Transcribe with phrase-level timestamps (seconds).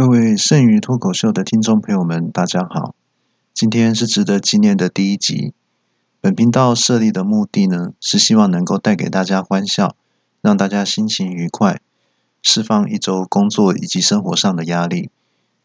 [0.00, 2.94] 各位剩余脱口秀的听众朋友们，大家好！
[3.52, 5.52] 今天是值得纪念的第一集。
[6.22, 9.94] 本频道设立的目的呢，是希望能够带给大家欢笑，
[10.40, 11.82] 让大家心情愉快，
[12.40, 15.10] 释放一周工作以及生活上的压力，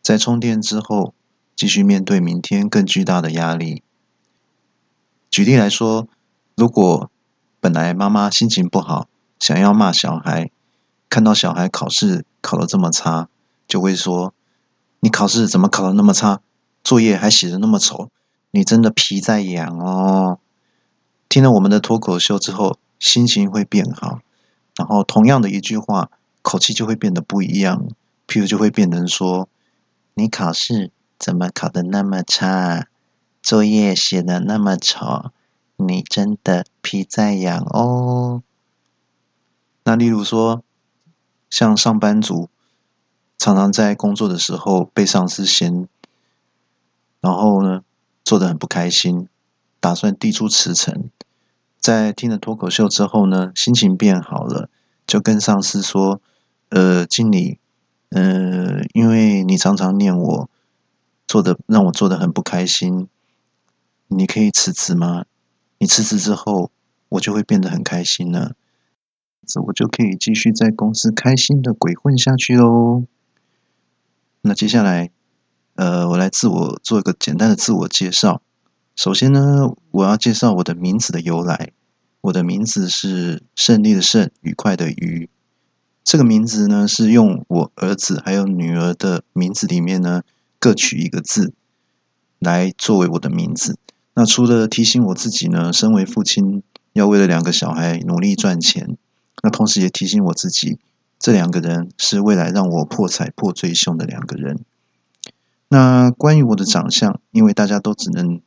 [0.01, 1.13] 在充电之后，
[1.55, 3.83] 继续面对明天更巨大的压力。
[5.29, 6.09] 举例来说，
[6.57, 7.09] 如果
[7.61, 9.07] 本来妈妈心情不好，
[9.39, 10.51] 想要骂小孩，
[11.09, 13.29] 看到小孩考试考得这么差。
[13.67, 14.33] 就会说
[15.01, 16.41] ：“你考试怎么考得那么差？
[16.83, 18.09] 作业还写的那么丑，
[18.51, 20.39] 你真的皮在痒哦。”
[21.27, 24.19] 听了我们的脱口秀之后，心情会变好。
[24.77, 26.11] 然后同样的一句话，
[26.41, 27.87] 口气就会变得不一样。
[28.27, 29.49] 譬如就会变成说
[30.13, 32.87] ：“你考试怎么考得那么差？
[33.41, 35.31] 作业写的那么丑，
[35.77, 38.43] 你真的皮在痒哦。”
[39.83, 40.63] 那例如说，
[41.49, 42.49] 像上班族。
[43.37, 45.87] 常常在工作的时候被上司嫌，
[47.21, 47.83] 然后呢
[48.23, 49.27] 做的很不开心，
[49.79, 51.09] 打算递出辞呈。
[51.79, 54.69] 在听了脱口秀之后呢，心情变好了，
[55.05, 56.19] 就跟上司说
[56.69, 57.59] ：“呃，经理，
[58.09, 60.49] 呃，因为你常常念我
[61.27, 63.07] 做的，让我做的很不开心，
[64.07, 65.25] 你可以辞职吗？
[65.77, 66.71] 你辞职之后，
[67.09, 68.55] 我就会变得很开心了，
[69.45, 73.03] 这我就可以继续在公司开心的鬼混下去喽。”
[74.47, 75.09] 那接下来，
[75.73, 78.43] 呃，我来自我做一个简单的自我介绍。
[78.95, 81.71] 首先呢，我要介绍我的名字的由来。
[82.21, 85.31] 我的名字是胜利的胜，愉快的愉。
[86.03, 90.21] 这个名字呢，是用我儿子还有女儿的名字里面呢
[90.59, 91.51] 各取一个字
[92.37, 93.79] 来作为我的名字。
[94.13, 96.61] 那除了提醒我自己呢，身为父亲
[96.93, 98.95] 要为了两个小孩努力赚钱，
[99.41, 100.77] 那同时也提醒我自己。
[101.25, 104.59] 这两个人是未来让我破财破最凶的两个人。
[105.69, 108.41] 那关于我的长相，因为大家都只能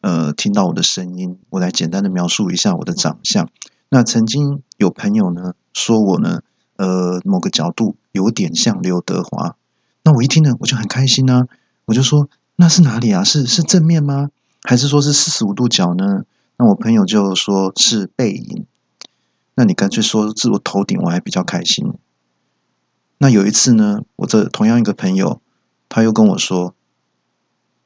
[0.00, 3.48] 呃听到我的声音，我来简单的描述一下我的长相。
[3.88, 6.40] 那曾经有朋友呢说我呢
[6.74, 9.54] 呃某个角度有点像刘德华，
[10.02, 11.46] 那我一听呢我就很开心呢，
[11.84, 13.22] 我就说那是哪里啊？
[13.22, 14.30] 是是正面吗？
[14.64, 16.24] 还是说是四十五度角呢？
[16.56, 18.66] 那我朋友就说是背影。
[19.54, 21.92] 那你干脆说是我头顶，我还比较开心。
[23.18, 25.40] 那有一次呢，我这同样一个朋友，
[25.88, 26.74] 他又跟我说：“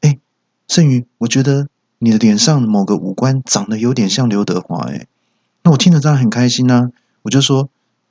[0.00, 0.19] 哎，
[0.66, 1.69] 盛宇，我觉得
[1.99, 5.06] 你的脸上某个五官长得有点像刘德华。”哎，
[5.62, 6.91] 那我听了当然很开心啊，
[7.22, 7.69] 我就说：“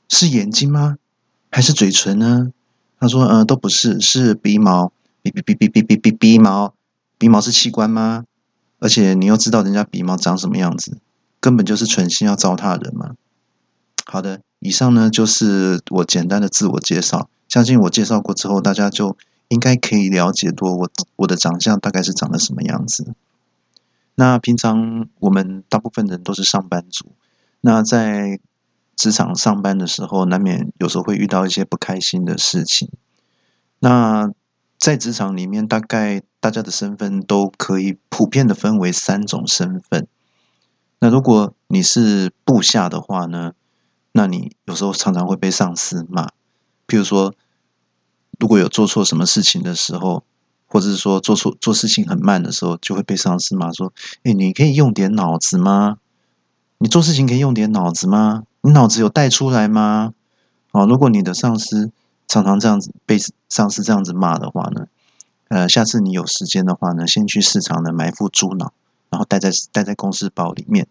[0.08, 0.98] 是眼睛吗？
[1.50, 2.52] 还是嘴唇呢？”
[3.00, 4.92] 他说：“嗯，都不是，是鼻毛。
[5.22, 6.74] 鼻鼻鼻鼻鼻鼻鼻鼻毛，
[7.18, 8.24] 鼻毛是器官吗？
[8.80, 11.00] 而且你又知道人家鼻毛长什么样子，
[11.40, 13.16] 根本就是存心要糟蹋人嘛。”
[14.09, 14.41] 好的。
[14.59, 19.16] 以上呢就是我简单的自我介绍，相信我介绍过之后，大家就
[19.50, 23.13] 应该可以了解多我我的长相大概是长得什么样子。
[24.16, 27.12] 那平常我们大部分人都是上班族，
[27.62, 28.40] 那在
[28.95, 32.89] 职场上班的时候，难免有时候会遇到一些不开心的事情。
[33.78, 34.31] 那
[34.79, 40.07] 在职场里面，大概大家的身份都可以普遍的分为三种身份。
[41.00, 43.53] 那如果你是部下的话呢？
[44.18, 46.30] 那你有时候常常会被上司骂，
[46.88, 47.36] 譬如说，
[48.40, 50.24] 如果有做错什么事情的时候，
[50.66, 53.94] 或者是说做错做事情很慢的时候，就会被上司骂说
[54.26, 56.00] ：“哎，你可以用点脑子吗？
[56.80, 58.46] 你做事情可以用点脑子吗？
[58.62, 60.16] 你脑子有带出来吗？”
[60.74, 61.92] 哦，如果你的上司
[62.28, 64.88] 常常这样子被上司这样子骂的话呢，
[65.50, 68.74] 呃，下次你有时间的话呢，先去市场呢买副猪脑，
[69.12, 70.88] 然后带在带在公司包里面。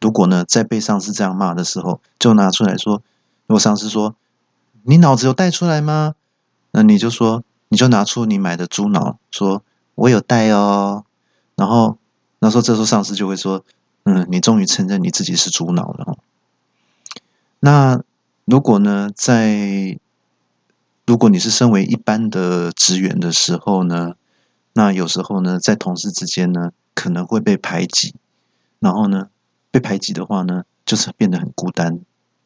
[0.00, 3.02] 如果呢，在被上司这样骂的时候，就拿出来说。
[3.46, 4.14] 如果上司说
[4.82, 6.14] ：“你脑子有带出来吗？”
[6.72, 9.62] 那你就说，你就拿出你买的猪脑，说
[9.94, 11.04] ：“我有带哦。”
[11.56, 11.96] 然后，
[12.40, 13.64] 那时候这时候上司就会说
[14.04, 16.18] ：“嗯，你终于承认你自己是猪脑了。”
[17.60, 18.02] 那
[18.44, 19.98] 如果呢，在
[21.06, 24.14] 如果你是身为一般的职员的时候呢，
[24.74, 28.14] 那有时候呢，在同事之间呢，可能会被排挤，
[28.80, 29.28] 然后呢。
[29.76, 32.00] 被排挤的话呢，就是变得很孤单。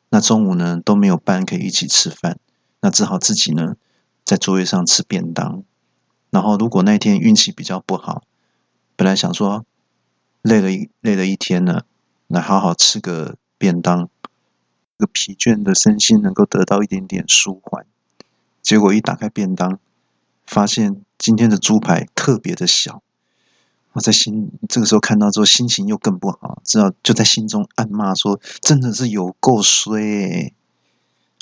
[0.08, 2.40] 那中午呢都没有班可以一起吃饭，
[2.80, 3.76] 那只好自己呢
[4.24, 5.62] 在座位上吃便当。
[6.30, 8.24] 然后如果那天运气比较不好，
[8.96, 9.64] 本来想说
[10.42, 11.86] 累了一累了一天了，
[12.26, 14.08] 来好好吃个便当，
[14.98, 17.86] 这个疲倦的身心能够得到一点点舒缓。
[18.60, 19.78] 结果一打开便当，
[20.44, 23.04] 发现今天的猪排特别的小。
[23.92, 30.52] 我在心这个时候看到之后，心情又更不好，知道就在心中暗骂说：“真的是有够衰。”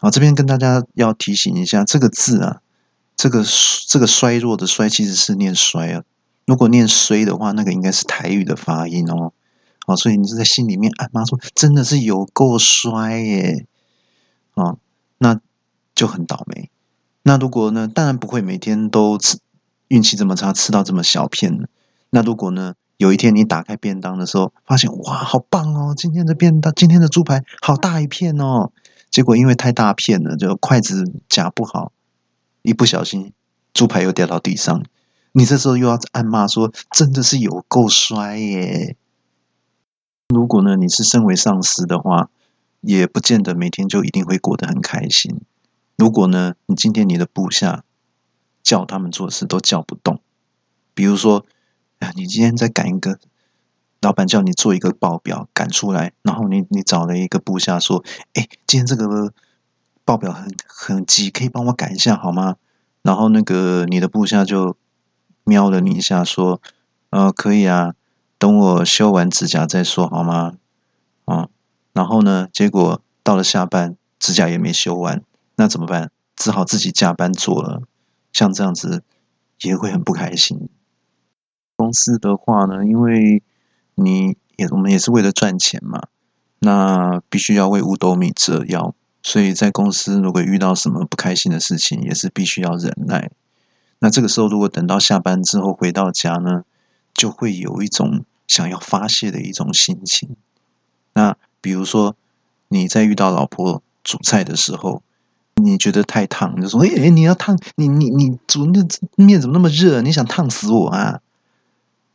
[0.01, 2.63] 好，这边跟大家要提醒一下，这个字啊，
[3.17, 3.45] 这个
[3.87, 6.05] 这个衰弱的衰其实是念衰啊。
[6.47, 9.33] 如果念衰的话，那个应该是台语的发音哦。
[9.87, 13.67] 哦，所以你是在心里面暗骂说，真的是有够衰耶。
[14.55, 14.77] 啊，
[15.19, 15.41] 那
[15.95, 16.71] 就很倒霉。
[17.25, 17.87] 那如果呢？
[17.87, 19.39] 当然不会每天都吃，
[19.89, 21.69] 运气这么差，吃到这么小片。
[22.11, 22.75] 那如果呢？
[22.97, 25.95] 有一天你打开便当的时候，发现哇，好棒哦！
[25.97, 28.73] 今天的便当，今天的猪排好大一片哦。
[29.09, 31.93] 结果因为太大片了，就筷子夹不好，
[32.63, 33.33] 一不小心
[33.73, 34.85] 猪排又掉到地上。
[35.31, 38.97] 你这时候又要暗骂说：“真的是有够衰耶！”
[40.35, 42.31] 如果呢，你是身为上司的话，
[42.81, 45.41] 也不见得每天就一定会过得很开心。
[45.97, 47.85] 如果呢，你今天你的部下
[48.65, 50.21] 叫他们做事都叫不动，
[50.95, 51.47] 比如说。
[51.99, 53.19] 啊，你今天在赶一个，
[54.01, 58.05] 老板叫你做一个报表，赶出来，然后你你找了一个部下说
[58.35, 59.33] ：“哎，今天这个
[60.05, 62.57] 报表很很急，可以帮我赶一下好吗？”
[63.03, 64.77] 然后那个你的部下就
[65.45, 66.61] 瞄了你一下，说
[67.11, 67.95] ：“呃，可以啊，
[68.39, 70.55] 等我修完指甲再说好吗？”
[71.27, 71.49] 啊，
[71.93, 75.23] 然后呢，结果到了下班，指甲也没修完，
[75.57, 76.11] 那怎么办？
[76.37, 77.83] 只好自己加班做了。
[78.33, 79.03] 像这样子
[79.63, 80.69] 也会很不开心。
[81.79, 83.41] 公司的话呢，因为
[83.95, 86.09] 你也我们也是为了赚钱嘛，
[86.59, 88.93] 那必须要为五斗米折腰，
[89.23, 93.31] 所以在公司如果遇到什么不开心的事情，也是必须要忍耐。
[94.01, 96.65] 那这个时候，如果等到下班之后回到家呢，
[97.15, 100.35] 就会有一种想要发泄的一种心情。
[101.15, 102.17] 那比如说
[102.67, 105.05] 你在遇到老婆煮菜的时候，
[105.55, 108.85] 你觉得太烫，就说：“哎，你要烫你你你煮那
[109.15, 110.03] 面怎么那么热？
[110.03, 111.21] 你想烫死我啊？”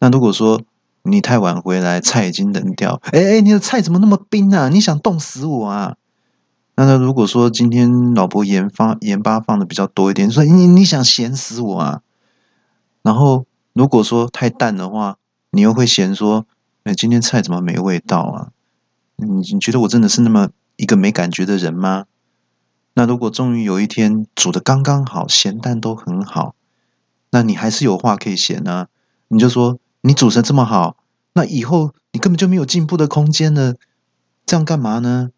[0.04, 0.62] 那如果说
[1.04, 4.68] 你太晚回来，菜已经冷掉，哎哎，你的菜怎么那么冰啊？
[4.68, 5.96] 你想冻死我啊？
[6.76, 12.02] 那他如果说今天老婆盐放盐巴放的比较多一点，说你你想咸死我啊？
[13.02, 15.20] 然后如果说太淡的话，
[15.52, 16.46] 你又会嫌说，
[16.84, 18.52] 哎，今天菜怎么没味道啊？
[19.16, 22.08] 你你觉得我真的是那么一个没感觉的人吗？
[22.94, 26.56] 那如果终于有一天煮的刚刚好，咸淡都很好，
[27.32, 28.88] 那你还是有话可以嫌呢？
[29.30, 29.80] 你就说。
[30.06, 30.98] 你煮成这么好，
[31.32, 33.76] 那以后你根本就没有进步的空间了。
[34.46, 35.30] 这样干嘛呢？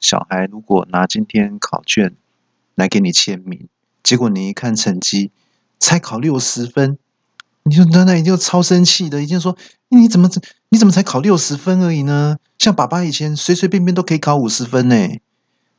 [0.00, 2.16] 小孩如果拿今天考卷
[2.74, 3.68] 来给你签名，
[4.02, 5.30] 结果你一看成绩
[5.78, 6.96] 才考六十分，
[7.64, 9.54] 你就那那一定超生气的，一定说
[9.90, 10.30] 你怎么
[10.70, 12.38] 你怎么才考六十分而已呢？
[12.58, 14.96] 像爸爸以前随随便便都可以考五十分呢，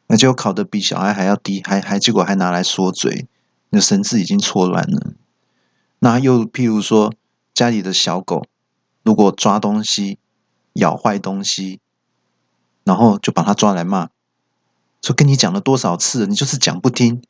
[0.06, 3.26] 那就考的比小孩还要低，还还结果还拿来说嘴，
[3.72, 5.14] 那神志已经错乱了。
[5.98, 7.12] 那又譬如说。
[7.58, 8.46] 家里的小狗，
[9.02, 10.20] 如果抓东西、
[10.74, 11.80] 咬坏东西，
[12.84, 14.10] 然后就把它抓来骂，
[15.02, 17.24] 说跟你讲了多少次，你就是讲不听，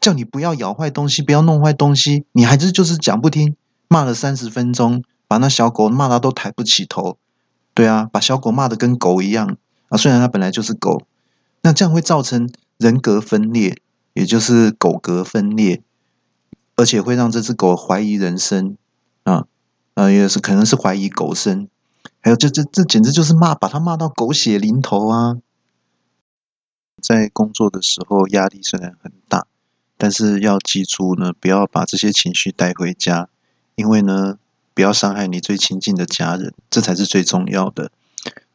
[0.00, 3.54] 叫你不要咬坏东西，不要弄坏东西，你还是就是讲不听，
[3.86, 7.16] 骂了三十分钟，把那小狗骂到都抬不起头。
[7.72, 9.58] 对啊，把小狗骂的跟狗一样
[9.90, 11.06] 啊，虽然它本来就是狗，
[11.62, 13.80] 那这样会造成人格分裂，
[14.12, 15.84] 也就是狗格分裂，
[16.74, 18.76] 而且会让这只狗怀疑人生。
[19.98, 21.68] 呃，也是可能是怀疑狗生，
[22.20, 25.38] 还有这这这简直就是骂，把他骂到狗血淋头啊！
[27.02, 29.48] 在工作的时候压力虽然很大，
[29.96, 33.28] 但是要记住呢，不要把这些情绪带回家，
[33.74, 34.38] 因为呢，
[34.72, 37.90] 不要伤害你最亲近的家人，这才是最重要的。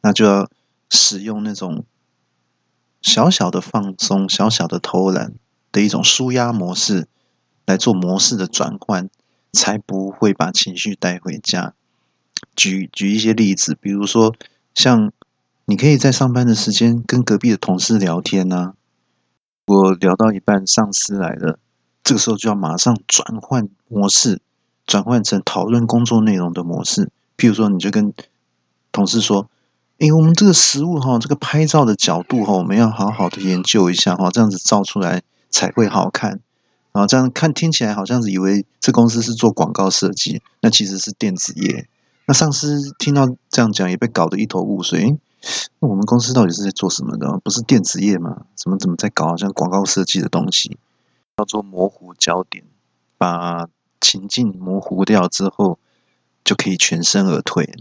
[0.00, 0.48] 那就要
[0.88, 1.84] 使用那种
[3.02, 5.34] 小小的放松、小小的偷懒
[5.70, 7.06] 的一种舒压模式
[7.66, 9.10] 来做模式的转换。
[9.54, 11.72] 才不会把情绪带回家。
[12.54, 14.34] 举举一些例子，比如说，
[14.74, 15.12] 像
[15.64, 18.74] 你可以在上班的时间跟隔壁的同事聊天呐。
[19.66, 21.58] 我聊到一半，上司来了，
[22.02, 24.42] 这个时候就要马上转换模式，
[24.86, 27.10] 转换成讨论工作内容的模式。
[27.38, 28.12] 譬如说，你就跟
[28.92, 29.48] 同事说
[29.98, 36.40] ：“哎，我们这个食物哈，这个拍照的角度哈，我们要好好的研究一下哈，这样子照出来才会好看。”
[36.94, 41.88] 啊，这样看听起来好像是以为这公司是做广告设计，那其实是电子业。
[42.26, 45.18] 那上司听到这样讲，也被搞得一头雾水。
[45.80, 47.40] 那我们公司到底是在做什么的？
[47.42, 48.42] 不是电子业吗？
[48.54, 50.78] 怎么怎么在搞好像广告设计的东西？
[51.36, 52.62] 叫做模糊焦点，
[53.18, 53.66] 把
[54.00, 55.80] 情境模糊掉之后，
[56.44, 57.74] 就可以全身而退。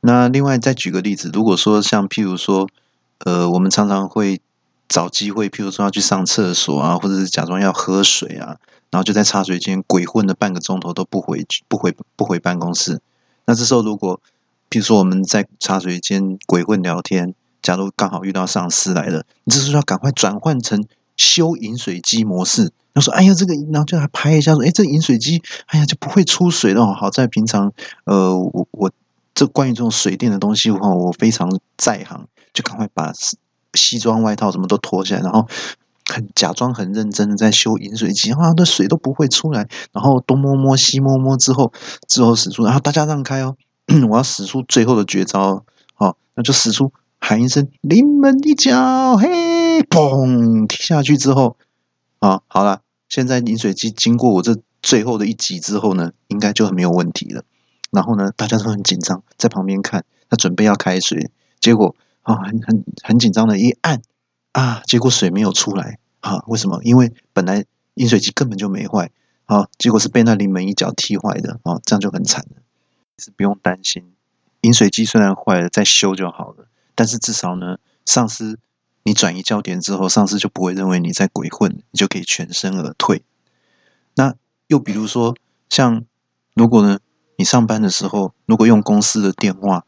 [0.00, 2.70] 那另外再举个例子，如果说像譬如说，
[3.18, 4.40] 呃，我们常常会。
[4.88, 8.56] 找机会，譬如说要去上厕所啊，或者是假装要喝水啊，
[8.90, 13.00] 然后就在茶水间鬼混了半个钟头都不回去不回不回办公室。
[13.46, 14.20] 那这时候如果
[14.70, 20.84] 譬如说我们在茶水间鬼混聊天，假如刚好遇到上司来了，你这时候要赶快转换成
[21.16, 22.72] 修饮水机模式。
[22.92, 26.94] 他说：“哎呀，这个，然后就来拍一下，说，哎，这饮水机，哎呀，就不会出水了。
[26.94, 27.72] 好在平常，
[28.04, 28.92] 呃，我我
[29.34, 33.12] 这关于这种水电的东西的话，我非常在行，就赶快把
[33.74, 35.46] 西装外套什么都脱下来，然后
[36.06, 39.68] 很假装很认真的在修饮水机，啊，那水都不会出来。
[39.92, 41.72] 然后东摸摸西摸摸之后，
[42.08, 43.56] 之后使出，然后大家让开哦，
[44.10, 45.64] 我要使出最后的绝招，
[45.94, 51.56] 好，那就使出喊一声临门一脚，嘿，嘣，踢下去之后，
[52.18, 57.44] 啊，好了。”现在饮水机经过我这最后的一集之后呢，应该就很没有问题了。
[57.92, 64.02] 然后呢，大家都很紧张，在旁边看，他准备要开水，结果啊，很很很紧张的一按
[64.52, 66.42] 啊，结果水没有出来啊？
[66.48, 66.80] 为什么？
[66.82, 67.64] 因为本来
[67.94, 69.12] 饮水机根本就没坏
[69.46, 72.56] 啊，结果是被那临门一脚踢坏的啊，这样就很惨了。
[73.16, 74.12] 是不用担心，
[74.62, 76.66] 饮水机虽然坏了，再修就好了。
[76.96, 78.58] 但是至少呢，上司。
[79.06, 83.22] 你转移焦点之后，上司就不会认为你在鬼混，你就可以全身而退。
[84.14, 84.34] 那
[84.66, 85.36] 又比如说，
[85.68, 86.06] 像
[86.54, 87.00] 如果呢，
[87.36, 89.84] 你上班的时候，如果用公司的电话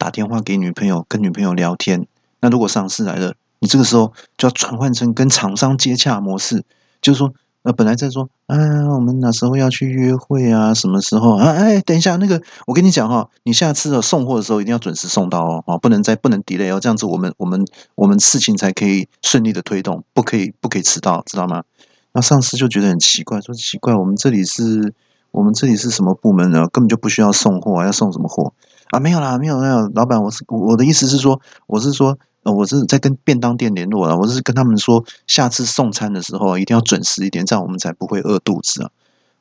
[0.00, 2.06] 打电话给女朋友，跟女朋友聊天，
[2.40, 6.64] 那如果上司来了，你这个时候就要转换成跟厂商接洽模式，
[7.02, 7.34] 就是说。
[7.62, 8.56] 那本来在说，啊，
[8.94, 10.72] 我们哪时候要去约会啊？
[10.72, 11.50] 什么时候啊？
[11.50, 17.66] 哎，等一下，那个我跟你讲哈，你下次的送货的时候一定要准时送到哦，哦，不能再不能 delay 哦，这样子我们我们
[17.96, 21.64] 我们事情才可以顺利的推动，不可以不可以迟到，知道吗？
[22.12, 24.94] 那上司就觉得很奇怪，说奇怪，我们这里是，
[25.30, 26.66] 我们这里是什么部门呢？
[26.72, 28.54] 根本就不需要送货，要送什么货
[28.90, 29.00] 啊？
[29.00, 32.18] 没有啦，没有没有，老板，我是我的意思是说，我是说。
[32.42, 38.90] 我是在跟便当店联络了，我是跟他们说，下次送餐的时候一定要准时一点，这样我们才不会饿肚子啊。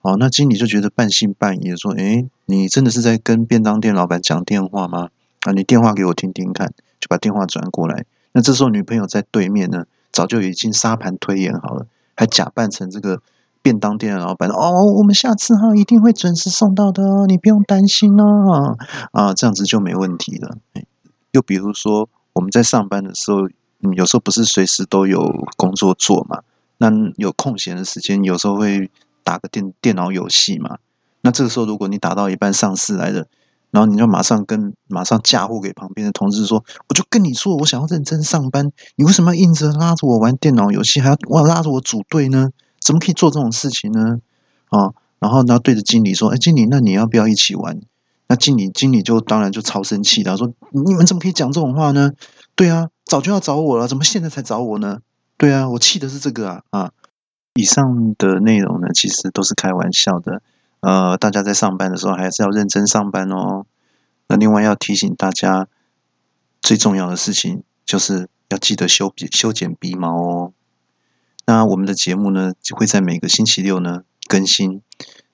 [0.02, 5.08] 哦，那经理就觉得半信半疑，说：“哎，你真的是在跟便当店老板讲电话吗？
[5.44, 8.04] 啊，你电话给我听听看。”就把电话转过来。
[8.34, 11.88] 那这时候女朋友在对面呢，早就已经沙盘推演好了，
[12.18, 13.22] 还假扮成这个
[13.62, 14.50] 便当店的老板。
[14.50, 18.78] 哦，我们下次哈一定会准时送到的哦，你不用担心哦。
[19.12, 20.58] 啊，这样子就没问题了。
[21.32, 22.10] 又比如说。
[22.34, 23.48] 我们在上班的时候，
[23.82, 26.40] 嗯有时候不是随时都有工作做嘛？
[26.78, 28.90] 那有空闲的时间，有时候会
[29.26, 30.78] 打个电电脑游戏嘛。
[31.22, 33.26] 那这个时候，如果你打到一半，上市来了，
[33.72, 42.52] 然后你就马上跟马上嫁祸给旁边的同事说：“我就跟你说，我想要认真上班，你为什么要硬着拉着我玩电脑游戏，还要哇拉着我组队呢？
[42.82, 44.20] 怎么可以做这种事情呢？”
[44.70, 47.80] 啊，然后然后对着经理说：“哎，经理，那你要不要一起玩？”
[48.28, 52.12] 那经理经理就当然就超生气的，说：“你们怎么可以讲这种话呢？
[52.56, 55.00] 对啊，早就要找我了，怎么现在才找我呢？
[55.38, 56.92] 对啊，我气的是这个啊啊！
[57.56, 60.44] 以上的内容呢，其实都是开玩笑的。
[60.82, 63.66] 呃，大家在上班的时候还是要认真上班哦。
[64.28, 65.68] 那另外要提醒大家，
[66.62, 70.54] 最重要的事情就是要记得修修剪鼻毛哦。
[71.50, 74.84] 那我们的节目呢，会在每个星期六呢更新。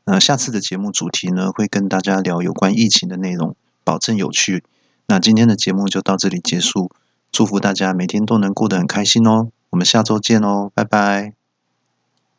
[0.05, 3.53] 那下次的节目主题呢，会跟大家聊有关疫情的内容，
[3.83, 4.63] 保证有趣。
[5.07, 6.89] 那今天的节目就到这里结束，
[7.33, 9.49] 祝福大家每天都能过得很开心哦。
[9.71, 11.44] 我们下周见哦，拜拜。